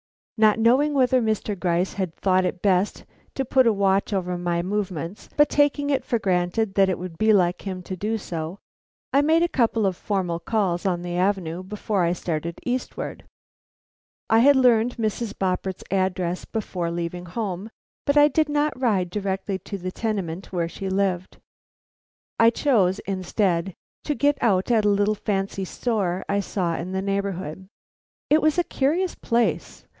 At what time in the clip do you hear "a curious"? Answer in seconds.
28.57-29.13